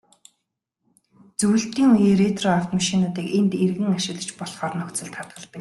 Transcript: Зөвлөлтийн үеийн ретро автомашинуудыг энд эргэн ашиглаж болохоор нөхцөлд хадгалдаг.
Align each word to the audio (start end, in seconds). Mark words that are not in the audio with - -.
Зөвлөлтийн 1.39 1.91
үеийн 1.95 2.17
ретро 2.21 2.47
автомашинуудыг 2.55 3.27
энд 3.37 3.51
эргэн 3.63 3.93
ашиглаж 3.97 4.29
болохоор 4.39 4.73
нөхцөлд 4.77 5.15
хадгалдаг. 5.15 5.49